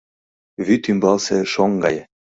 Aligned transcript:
Вӱд 0.65 0.83
ӱмбалсе 0.91 1.37
шоҥ 1.53 1.71
гае. 1.83 2.03